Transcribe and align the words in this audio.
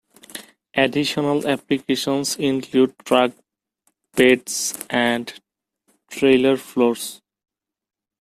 Additional 0.73 1.45
applications 1.47 2.35
include 2.37 2.95
truck 3.05 3.33
beds 4.15 4.75
and 4.89 5.31
trailer 6.09 6.57
floors. 6.57 7.21